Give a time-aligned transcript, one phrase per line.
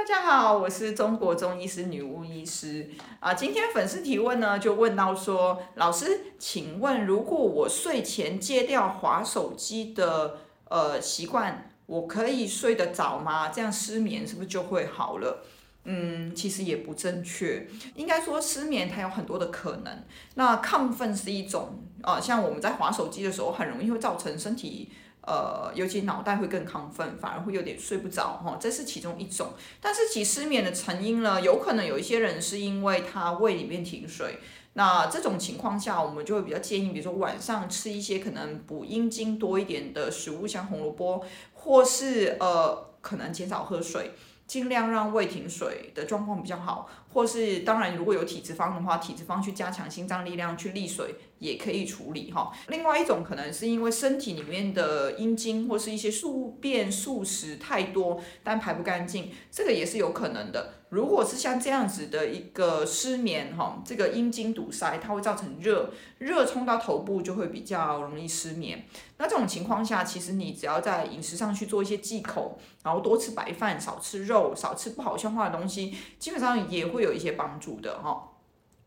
[0.00, 2.88] 大家好，我是中国中医师女巫医师
[3.20, 3.34] 啊。
[3.34, 10.38] 今天粉丝提问呢，就问到说，老师，请问如果我睡前戒掉滑手机的
[10.70, 13.50] 呃习惯，我可以睡得着吗？
[13.50, 15.44] 这样失眠是不是就会好了？
[15.84, 17.68] 嗯，其实也不正确。
[17.94, 20.02] 应该说失眠它有很多的可能。
[20.36, 24.90] 那亢奋是一种啊，像我们在滑手机的时候，很容易会造成身体。
[25.22, 29.52] 呃，尤其脑袋会更亢奋，反而会有点睡不着哈，这是其中一种。
[29.80, 34.38] 但是其失眠的成因呢，有可能有一些人是因为他胃里面停水，
[34.72, 44.12] 那这种情况下，我们就会比较建议，比如说晚上吃一些可能补阴精多一点的食物，像红萝卜，或是呃，可能减少喝水。
[44.46, 52.52] 尽量让胃停水的状况比较好，或是当然如果有体脂肪的话，体脂肪去加强心脏力量去利水也可以处理哈。
[52.68, 60.74] 另外一种可能是因为身体里面的阴精或是一些宿便宿食太多，但排不干净，这个也是有可能的。
[60.90, 68.84] 如果是像这样子的一个失眠哈，这个阴经堵塞，它会造成热，热冲到头部就会比较容易失眠。
[69.16, 78.26] 那这种情况下，其实你只要在饮食上去做一些忌口，然后多吃白饭，少吃肉，少吃不好消化的东西，基本上也会有一些帮助的哈。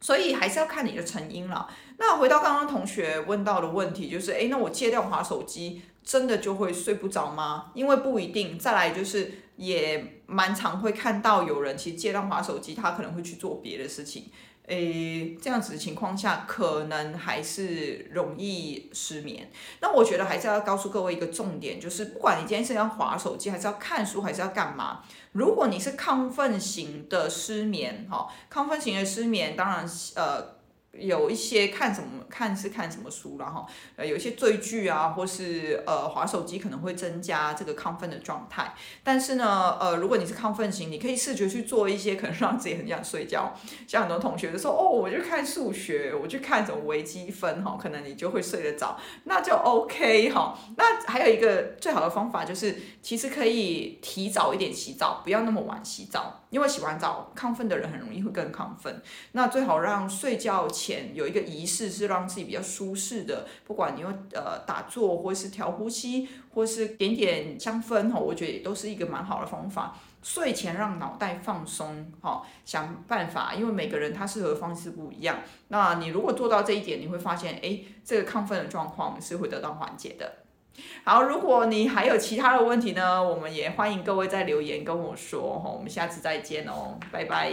[0.00, 1.68] 所以还是要看你的成因了。
[1.98, 7.72] 那回到刚刚同学问到的问题，就是诶，那我戒掉滑手机，真的就会睡不着吗？
[7.74, 8.58] 因为不一定。
[8.58, 9.32] 再来就是。
[9.58, 14.26] 也蛮常会看到有人其实戒掉滑手机，他可能会去做别的事情，
[14.68, 19.50] 诶，这样子的情况下，可能还是容易失眠。
[19.80, 25.02] 那我觉得还是要告诉各位一个重点，就是不管你今天是要划手机，还是要看书，还是要干嘛，
[25.32, 30.57] 如果你是亢奋型的失眠，哈，亢奋型的失眠，当然，呃。
[30.92, 38.74] 有一些看什么看是看什么书，然后呃有一些追剧啊，或是呃滑手机可能会增加这个亢奋的状态。
[39.04, 43.54] 但是呢，呃如果你是亢奋型，你可以试着去做一些可能让自己很想睡觉。
[43.86, 50.58] 像很多同学就说哦，我就看数学，我去看什么微积分哈，可能你就会睡得着，那就 OK 哈。
[50.76, 59.02] 那还有一个最好的方法就是，其实可以提早一点洗澡，不要那么晚洗澡，因为洗完澡亢奋的人很容易会更亢奋。
[59.32, 61.14] 那最好让睡觉前。
[61.14, 69.96] 有一个仪式是让自己比较舒适的，不管你用呃打坐，或是调呼吸，或是点点香氛哈，我觉得也都是一个蛮好的方法。
[70.22, 75.38] 睡前让脑袋放松哈，想办法，因为每个人他适合的方式不一样。
[75.68, 80.47] 那你如果做到这一点，你会发现，哎，这个亢奋的状况是会得到缓解的。
[81.04, 87.52] 好，如果你还有其他的问题呢，我们也欢迎各位在留言跟我说哈，我们下次再见哦，拜拜。